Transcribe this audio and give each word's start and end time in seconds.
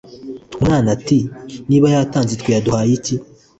Umwana 0.61 0.87
ati:”niba 0.95 1.87
yatanze 1.95 2.33
twe 2.41 2.49
yaduhaye 2.55 2.91
iki?” 2.99 3.15